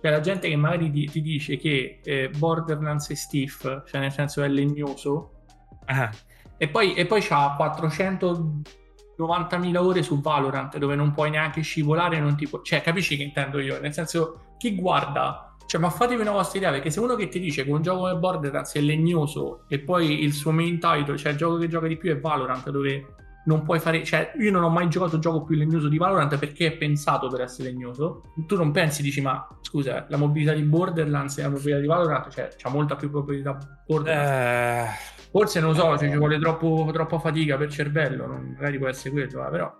[0.00, 4.12] C'è la gente che magari ti, ti dice che eh, Borderlands è stiff, cioè nel
[4.12, 5.30] senso è legnoso,
[5.86, 6.10] Ah,
[6.56, 7.54] e poi, e poi c'ha
[9.18, 13.22] 490.000 ore su Valorant dove non puoi neanche scivolare, non ti pu- cioè capisci che
[13.22, 13.80] intendo io?
[13.80, 17.40] Nel senso, chi guarda, cioè ma fatevi una vostra idea, perché se uno che ti
[17.40, 21.32] dice che un gioco come Borderlands è legnoso e poi il suo main title, cioè
[21.32, 23.14] il gioco che gioca di più è Valorant dove
[23.46, 26.38] non puoi fare, cioè io non ho mai giocato un gioco più legnoso di Valorant
[26.38, 30.62] perché è pensato per essere legnoso, tu non pensi, dici ma scusa, la mobilità di
[30.62, 34.30] Borderlands e la mobilità di Valorant, cioè c'ha molta più probabilità Borderlands.
[34.30, 38.52] eh, Forse non lo so, cioè, ci vuole troppo, troppa fatica per il cervello, non-
[38.54, 39.76] magari può essere quello, eh, però.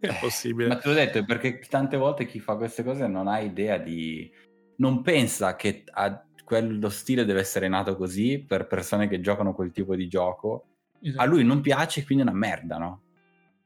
[0.00, 0.68] è possibile.
[0.68, 3.76] Ma te l'ho detto, è perché tante volte chi fa queste cose non ha idea
[3.76, 4.32] di...
[4.76, 9.70] non pensa che a quello stile deve essere nato così per persone che giocano quel
[9.70, 10.64] tipo di gioco.
[11.16, 13.02] A lui non piace, quindi è una merda, no?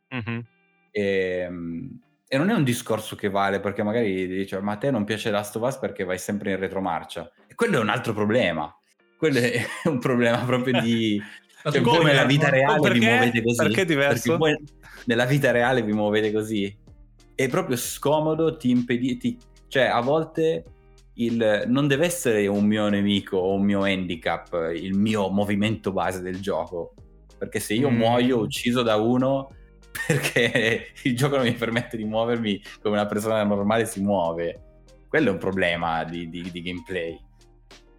[0.08, 0.44] Mhm.
[0.90, 1.48] E,
[2.26, 5.30] e non è un discorso che vale perché magari dice ma a te non piace
[5.30, 7.30] Last of Us perché vai sempre in retromarcia.
[7.46, 8.72] E quello è un altro problema.
[9.18, 11.20] Quello è un problema proprio di...
[11.68, 12.04] Cioè, come?
[12.04, 13.10] nella vita reale vi Perché?
[13.10, 13.56] muovete così.
[13.56, 14.38] Perché è diverso?
[14.38, 14.62] Perché
[15.06, 16.74] nella vita reale vi muovete così.
[17.34, 19.36] È proprio scomodo, ti impedisce...
[19.66, 20.64] Cioè, a volte
[21.14, 26.22] il, non deve essere un mio nemico o un mio handicap, il mio movimento base
[26.22, 26.94] del gioco.
[27.36, 27.96] Perché se io Mm.
[27.96, 29.50] muoio ucciso da uno
[30.06, 35.28] perché il gioco non mi permette di muovermi come una persona normale si muove, quello
[35.28, 37.18] è un problema di, di- di gameplay.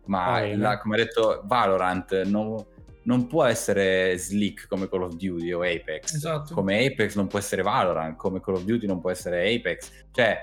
[0.05, 2.63] Ma Ah, la- come ha detto Valorant non,
[3.03, 6.13] non può essere slick come Call of Duty o Apex.
[6.15, 6.53] Esatto.
[6.53, 10.05] Come Apex non può essere Valorant, come Call of Duty non può essere Apex.
[10.12, 10.41] Cioè,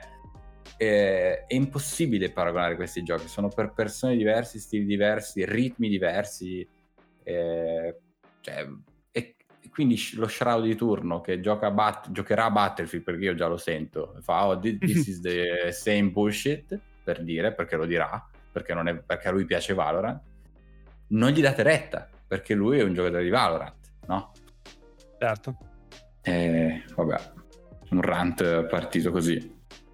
[0.78, 3.28] eh, è impossibile paragonare questi giochi.
[3.28, 6.66] Sono per persone diverse, stili diversi, ritmi diversi.
[7.24, 7.96] eh,
[8.40, 8.68] cioè,
[9.10, 9.34] e
[9.70, 13.56] quindi lo Shroud di turno che gioca Bat- giocherà a Battlefield perché io già lo
[13.56, 14.14] sento.
[14.20, 18.24] Fa, oh, thi- this is the same bullshit, per dire, perché lo dirà,
[18.56, 20.18] perché, non è, perché a lui piace Valorant.
[21.08, 23.74] Non gli date retta, perché lui è un giocatore di Valorant,
[24.06, 24.32] no?
[25.18, 25.56] Certo,
[26.22, 27.16] Eh, vabbè,
[27.90, 29.36] un rant partito così.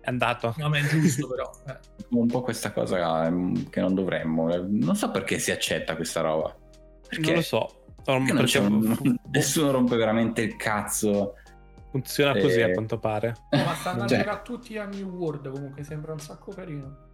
[0.00, 0.54] è andato.
[0.58, 1.50] No, ma è giusto però.
[1.66, 1.78] eh.
[2.16, 3.28] Un po' questa cosa
[3.70, 4.52] che non dovremmo.
[4.54, 6.54] eh, Non so perché si accetta questa roba.
[7.08, 7.84] Perché, Non lo so.
[8.04, 11.34] perché non un- Perché nessuno rompe veramente il cazzo.
[11.90, 13.34] funziona così Eh, a quanto pare.
[13.50, 17.10] No, ma stanno Cioè- a tutti a New World comunque, sembra un sacco carino.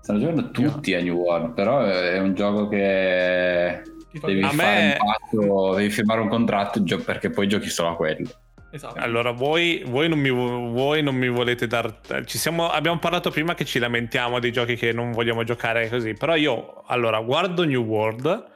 [0.00, 3.82] Stanno giocando tutti a New World, però è un gioco che
[4.20, 7.96] devi A fare me- un patto, devi firmare un contratto perché poi giochi solo a
[7.96, 8.28] quello.
[8.70, 8.98] Esatto.
[9.00, 12.00] Allora, voi, voi non mi, voi non mi volete dar.
[12.24, 16.12] Ci siamo, abbiamo parlato prima che ci lamentiamo dei giochi che non vogliamo giocare così.
[16.12, 18.46] Però io, allora, guardo New World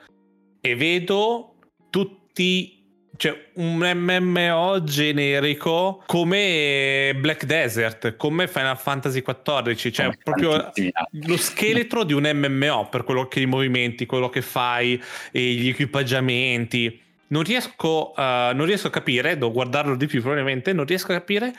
[0.60, 1.54] e vedo
[1.90, 2.81] tutti.
[3.14, 9.90] Cioè, un MMO generico come Black Desert, come Final Fantasy XIV.
[9.90, 10.90] Cioè, Come proprio altri.
[11.24, 15.68] lo scheletro di un MMO per quello che i movimenti, quello che fai, e gli
[15.68, 17.00] equipaggiamenti.
[17.28, 21.16] Non riesco, eh, non riesco a capire, devo guardarlo di più probabilmente, non riesco a
[21.16, 21.52] capire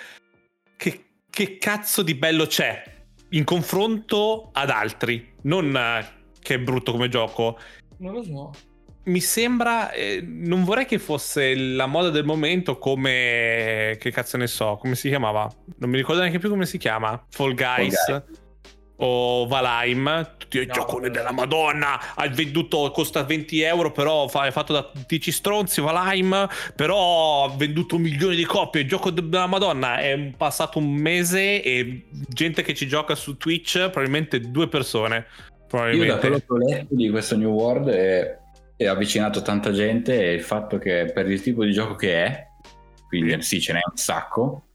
[0.76, 2.84] che, che cazzo di bello c'è
[3.30, 5.34] in confronto ad altri.
[5.44, 6.06] Non eh,
[6.39, 7.58] che è brutto come gioco.
[7.98, 8.52] Non lo so.
[9.06, 14.48] Mi sembra, eh, non vorrei che fosse la moda del momento come, che cazzo ne
[14.48, 15.50] so, come si chiamava?
[15.80, 17.22] Non mi ricordo neanche più come si chiama.
[17.30, 18.06] Fall Guys.
[18.06, 18.24] Guys.
[18.98, 21.10] O Valheim, tutti i No, gioconi eh.
[21.10, 22.16] della Madonna.
[22.16, 25.82] Hai venduto, costa 20 euro, però fa- è fatto da 10 stronzi.
[25.82, 28.82] Valheim, però ha venduto milioni di copie.
[28.82, 33.78] Il gioco della Madonna è passato un mese e gente che ci gioca su Twitch,
[33.89, 35.16] probabilmente due persone.
[35.16, 36.20] Io da Probabilmente.
[36.20, 38.38] quello che ho letto di questo New World è,
[38.84, 42.48] è avvicinato tanta gente e il fatto che per il tipo di gioco che è,
[43.08, 44.65] quindi sì ce n'è un sacco,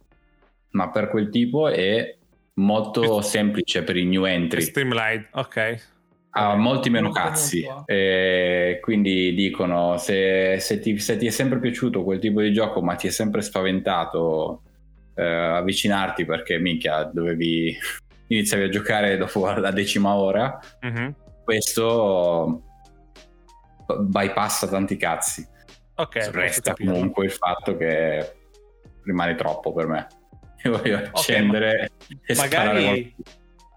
[0.71, 2.17] ma per quel tipo è
[2.55, 4.61] molto semplice per i new entry.
[4.63, 5.85] Streamlight, ok.
[6.31, 12.05] ha molti meno cazzi e quindi dicono se, se ti, se ti è sempre piaciuto
[12.05, 14.63] quel tipo di gioco ma ti è sempre spaventato
[15.15, 17.77] eh, avvicinarti perché minchia dovevi
[18.29, 21.15] iniziavi a giocare dopo la decima ora Mhm.
[21.45, 22.63] questo
[23.97, 25.47] bypassa tanti cazzi.
[25.95, 28.37] Ok, resta comunque il fatto che
[29.05, 30.07] rimane troppo per me.
[30.65, 31.91] Io voglio accendere
[32.27, 33.15] e sparare magari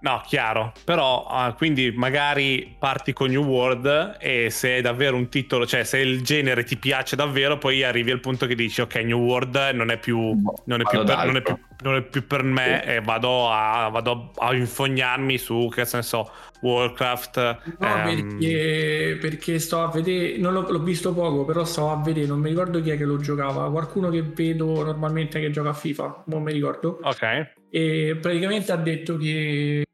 [0.01, 5.29] No, chiaro, però uh, quindi magari parti con New World e se è davvero un
[5.29, 8.95] titolo, cioè se il genere ti piace davvero, poi arrivi al punto che dici ok,
[8.95, 10.17] New World non è più,
[10.65, 13.89] non è più, per, non è più, non è più per, me e vado a,
[13.89, 17.75] vado a infognarmi su, che ne so, Warcraft.
[17.79, 18.37] No, ehm...
[18.37, 22.39] perché, perché, sto a vedere, non l'ho, l'ho, visto poco, però sto a vedere, non
[22.39, 26.23] mi ricordo chi è che lo giocava, qualcuno che vedo normalmente che gioca a FIFA,
[26.27, 26.99] non mi ricordo.
[27.03, 27.53] Ok.
[27.69, 29.85] E praticamente ha detto che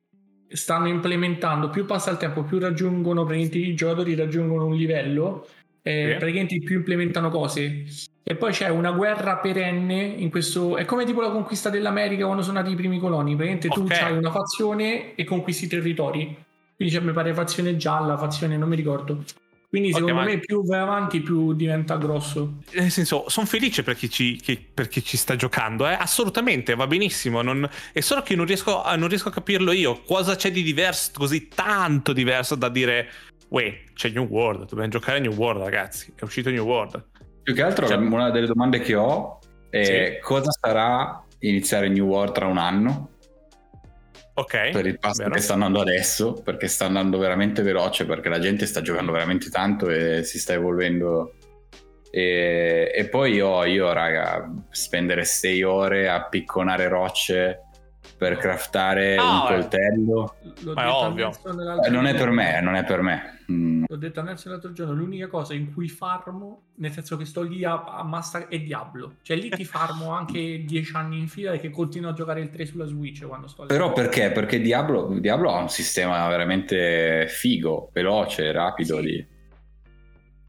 [0.50, 5.48] stanno implementando, più passa il tempo, più raggiungono, i giocatori raggiungono un livello,
[5.82, 6.18] eh, sì.
[6.18, 7.86] praticamente più implementano cose.
[8.30, 10.76] E poi c'è una guerra perenne in questo.
[10.76, 13.38] È come tipo la conquista dell'America quando sono nati i primi coloni.
[13.38, 13.98] Praticamente okay.
[13.98, 16.36] tu hai una fazione e conquisti i territori.
[16.76, 19.24] Quindi c'è, mi pare, fazione gialla, fazione, non mi ricordo.
[19.70, 20.26] Quindi okay, secondo ma...
[20.26, 22.56] me più vai avanti più diventa grosso.
[22.74, 25.94] Nel senso, sono felice per chi ci, chi, per chi ci sta giocando, eh?
[25.94, 27.42] assolutamente, va benissimo.
[27.42, 27.70] Non...
[27.94, 30.02] È solo che non riesco, a, non riesco a capirlo io.
[30.06, 33.10] Cosa c'è di diverso, così tanto diverso da dire,
[33.48, 37.06] uè, c'è New World, dobbiamo giocare a New World ragazzi, è uscito New World.
[37.48, 37.96] Più che altro cioè...
[37.96, 40.20] una delle domande che ho è sì.
[40.20, 43.12] cosa sarà iniziare New World tra un anno?
[44.34, 44.72] Ok.
[44.72, 45.36] Per il passo vero.
[45.36, 49.50] che sta andando adesso, perché sta andando veramente veloce, perché la gente sta giocando veramente
[49.50, 51.36] tanto e si sta evolvendo.
[52.12, 57.62] E, e poi io, io, raga, spendere sei ore a picconare rocce
[58.18, 60.36] per craftare ah, un coltello.
[60.76, 61.32] Ma è ovvio.
[61.86, 63.40] Eh, non è per me, non è per me.
[63.50, 63.77] Mm.
[63.90, 67.42] L'ho detto a Nelson l'altro giorno, l'unica cosa in cui farmo, nel senso che sto
[67.42, 69.16] lì a, a massa, è Diablo.
[69.22, 72.50] Cioè lì ti farmo anche dieci anni in fila e che continuo a giocare il
[72.50, 73.68] 3 sulla Switch quando sto lì.
[73.70, 74.32] Però perché?
[74.32, 79.36] Perché Diablo, Diablo ha un sistema veramente figo, veloce, rapido lì.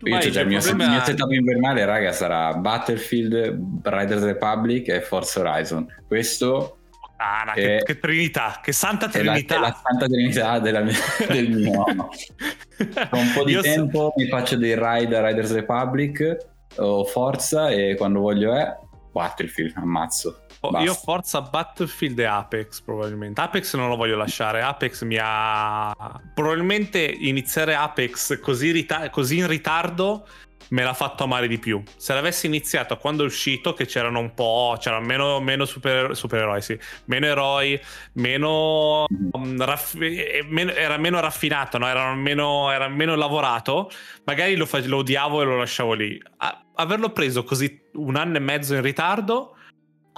[0.00, 0.84] Io cioè, il mio, problema...
[0.84, 5.86] il mio setup invernale, raga, sarà Battlefield, Riders Republic e Forza Horizon.
[6.06, 6.77] Questo
[7.20, 9.56] Ah, che, che, trinità, che santa trinità.
[9.56, 10.82] È la, la santa trinità della,
[11.28, 11.84] del mio.
[11.84, 14.12] Con un po' di Io tempo so...
[14.16, 16.36] mi faccio dei ride a Riders Republic
[16.76, 18.72] o Forza e quando voglio è
[19.10, 20.42] Battlefield, ammazzo.
[20.60, 23.40] Oh, io Forza Battlefield e Apex probabilmente.
[23.40, 24.62] Apex non lo voglio lasciare.
[24.62, 25.92] Apex mi ha.
[26.34, 30.26] Probabilmente iniziare Apex così, rita- così in ritardo
[30.70, 31.82] me l'ha fatto amare di più.
[31.96, 36.60] Se l'avessi iniziato quando è uscito, che c'erano un po', c'erano meno, meno super, supereroi,
[36.62, 37.80] sì, meno eroi,
[38.14, 41.86] meno, um, raff- meno era meno raffinato, no?
[41.86, 43.90] era, meno, era meno lavorato,
[44.24, 46.20] magari lo, fa- lo odiavo e lo lasciavo lì.
[46.38, 49.54] A- averlo preso così un anno e mezzo in ritardo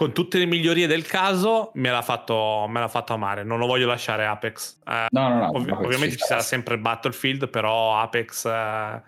[0.01, 3.45] con tutte le migliorie del caso me l'ha fatto, me l'ha fatto amare.
[3.45, 4.79] Non lo voglio lasciare Apex.
[4.87, 5.49] Eh, no, no, no.
[5.51, 9.03] Ov- ovviamente ci sarà sempre Battlefield, però Apex eh,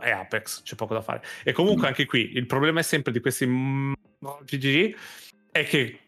[0.00, 1.22] è Apex, c'è poco da fare.
[1.42, 1.88] E comunque mm.
[1.88, 4.96] anche qui il problema è sempre di questi PG
[5.50, 5.98] è che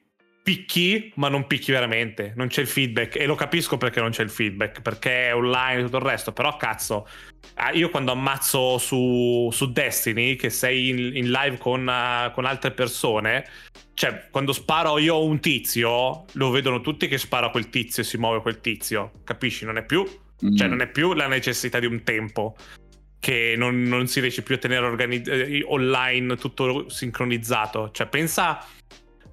[0.47, 4.23] picchi, ma non picchi veramente, non c'è il feedback e lo capisco perché non c'è
[4.23, 7.09] il feedback, perché è online e tutto il resto, però cazzo,
[7.73, 12.71] io quando ammazzo su, su Destiny, che sei in, in live con, uh, con, altre
[12.71, 13.45] persone,
[13.95, 18.05] cioè quando sparo io a un tizio, lo vedono tutti che sparo a quel tizio
[18.05, 19.65] e si muove quel tizio, capisci?
[19.65, 20.55] Non è più, cioè, mm.
[20.55, 22.55] cioè non è più la necessità di un tempo
[23.27, 27.91] che non, non si riesce più a tenere organi- eh, online tutto sincronizzato.
[27.91, 28.65] Cioè, pensa,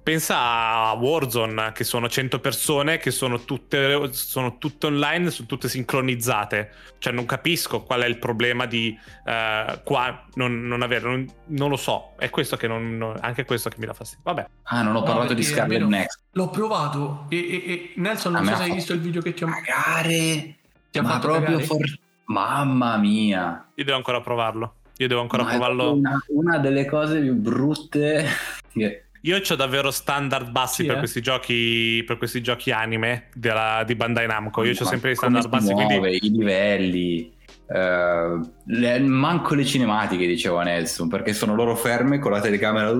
[0.02, 5.68] pensa a Warzone, che sono 100 persone che sono tutte, sono tutte online, sono tutte
[5.68, 6.72] sincronizzate.
[6.98, 11.68] Cioè, non capisco qual è il problema di uh, qua non, non avere, non, non,
[11.68, 12.14] lo so.
[12.18, 14.24] È questo che non, anche questo che mi dà fastidio.
[14.24, 14.46] Vabbè.
[14.64, 16.20] Ah, non ho no, parlato di Scarlet Next.
[16.32, 19.44] L'ho provato e, e, e Nelson, non so se hai visto il video che ti
[19.44, 20.62] ho Magari.
[20.90, 23.68] Ti ha ma proprio for- Mamma mia.
[23.74, 24.76] Io devo ancora provarlo.
[24.98, 25.94] Io devo ancora Ma provarlo.
[25.94, 28.26] Una, una, delle cose più brutte.
[29.24, 30.98] Io ho davvero standard bassi sì, per, eh?
[30.98, 34.62] questi giochi, per questi giochi anime della, di Bandai Namco.
[34.64, 35.72] Io ho sempre i standard bassi.
[35.72, 36.26] Muove, quindi...
[36.26, 37.32] I livelli.
[37.66, 42.90] Uh, le, manco le cinematiche, diceva Nelson, perché sono loro ferme con la telecamera.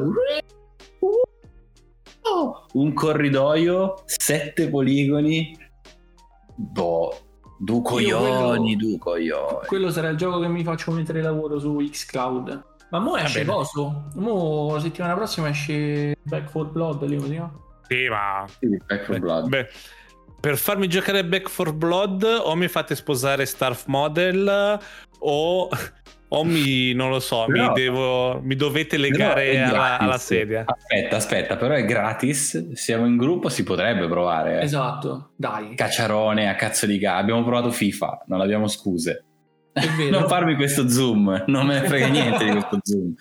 [2.72, 5.56] Un corridoio, sette poligoni.
[6.56, 7.33] Boh,
[7.64, 9.66] Du coglioni, du coglioni.
[9.66, 12.64] Quello sarà il gioco che mi faccio mettere lavoro su Xcloud.
[12.90, 14.10] Ma mo esce coso?
[14.16, 17.78] Mo settimana prossima esce Back for Blood, lì così, no?
[17.88, 18.44] Sì, ma...
[18.58, 19.48] Sì, Back for Blood.
[19.48, 19.66] Beh,
[20.38, 24.78] per farmi giocare Back for Blood o mi fate sposare Starf Model
[25.20, 25.68] o
[26.34, 30.64] o mi, non lo so, però, mi, devo, mi, dovete legare alla, alla, sedia.
[30.66, 32.72] Aspetta, aspetta, però è gratis.
[32.72, 34.60] Siamo in gruppo, si potrebbe provare.
[34.60, 34.64] Eh.
[34.64, 35.74] Esatto, dai.
[35.74, 37.16] Cacciarone a cazzo di ga.
[37.16, 39.24] Abbiamo provato FIFA, non abbiamo scuse.
[40.10, 43.14] non farmi questo zoom, non me ne frega niente di questo zoom.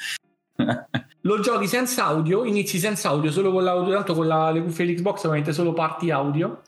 [1.22, 4.86] Lo giochi senza audio, inizi senza audio, solo con l'audio, tanto con la, le cuffie
[4.86, 6.62] dell'Xbox ovviamente solo parti audio,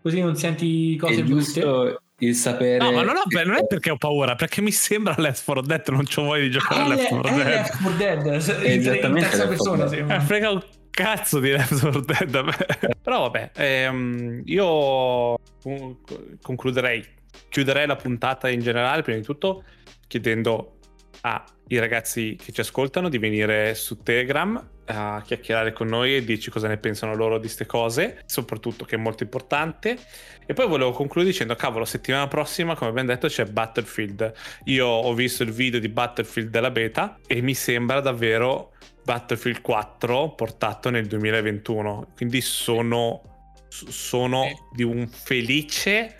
[0.00, 2.00] così non senti cose È brutte.
[2.24, 2.78] Il sapere...
[2.78, 5.88] No, ma non, ho- non è perché ho paura, perché mi sembra Left 4 Dead,
[5.88, 7.46] non c'ho voglia di giocare Ah, a è Left 4 è Dead.
[7.46, 10.16] Left 4 Dead, esattamente in terza Left 4 persona sembra.
[10.16, 12.56] Eh, frega un cazzo di Left 4 Dead a me.
[13.02, 15.96] Però vabbè, ehm, io con-
[16.40, 17.04] concluderei,
[17.48, 19.64] chiuderei la puntata in generale, prima di tutto,
[20.06, 20.76] chiedendo
[21.22, 26.50] ai ragazzi che ci ascoltano di venire su Telegram a chiacchierare con noi e dirci
[26.50, 29.96] cosa ne pensano loro di queste cose, soprattutto che è molto importante.
[30.44, 34.32] E poi volevo concludere dicendo, cavolo, settimana prossima, come abbiamo detto, c'è Battlefield.
[34.64, 38.72] Io ho visto il video di Battlefield della beta e mi sembra davvero
[39.04, 42.08] Battlefield 4 portato nel 2021.
[42.16, 43.22] Quindi sono,
[43.68, 44.56] sono Sì.
[44.74, 46.16] di un felice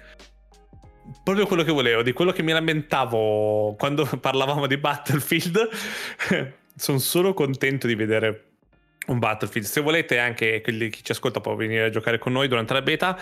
[1.23, 5.69] proprio quello che volevo, di quello che mi lamentavo quando parlavamo di Battlefield.
[6.75, 8.45] Sono solo contento di vedere
[9.07, 9.67] un Battlefield.
[9.67, 12.83] Se volete, anche quelli che ci ascolta può venire a giocare con noi durante la
[12.83, 13.19] beta.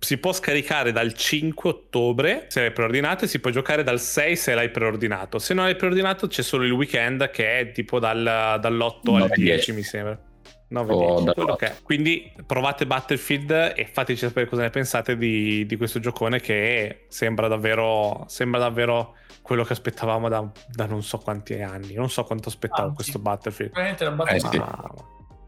[0.00, 4.36] Si può scaricare dal 5 ottobre se l'hai preordinato e si può giocare dal 6
[4.36, 5.40] se l'hai preordinato.
[5.40, 9.28] Se non l'hai preordinato c'è solo il weekend che è tipo dal- dall'8 al 9,
[9.34, 9.72] 10 10.
[9.72, 10.27] mi sembra.
[10.68, 11.34] 9 O 10, dall'8.
[11.34, 11.76] quello che è.
[11.82, 17.48] Quindi provate Battlefield e fateci sapere cosa ne pensate di, di questo giocone che sembra
[17.48, 21.94] davvero, sembra davvero quello che aspettavamo da, da non so quanti anni.
[21.94, 22.94] Non so quanto aspettavo Anzi.
[22.94, 23.72] questo Battlefield.
[23.72, 24.58] Veramente la Eh, battaglia sì.
[24.58, 24.94] Ma-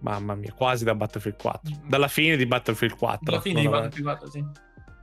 [0.02, 1.60] mamma mia, quasi da Battlefield 4.
[1.86, 3.32] Dalla fine di Battlefield 4.
[3.32, 4.44] alla fine di Battlefield 4, sì.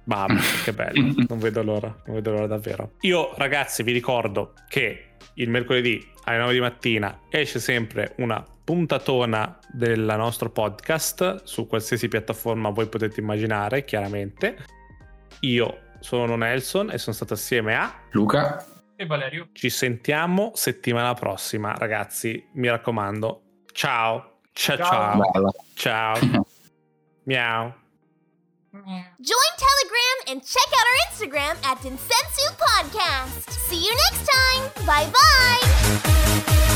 [0.08, 2.94] Mamma, che bello, non vedo l'ora, non vedo l'ora davvero.
[3.02, 9.60] Io ragazzi vi ricordo che il mercoledì alle 9 di mattina esce sempre una puntatona
[9.72, 14.58] del nostro podcast su qualsiasi piattaforma voi potete immaginare, chiaramente.
[15.42, 17.94] Io sono Nelson e sono stato assieme a...
[18.12, 18.66] Luca,
[18.96, 19.50] E Valerio?
[19.54, 23.42] Ci sentiamo settimana prossima, ragazzi, mi raccomando.
[23.72, 25.22] Ciao, ciao, Ciao.
[25.22, 26.48] ciao, ciao.
[27.24, 27.86] Miau.
[29.22, 33.52] Join Telegram and check out our Instagram at Densensu Podcast.
[33.68, 34.86] See you next time.
[34.86, 36.67] Bye bye.